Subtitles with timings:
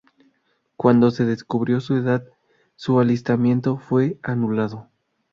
[0.77, 2.27] Cuando se descubrió su edad
[2.75, 4.89] su alistamiento fue anulado.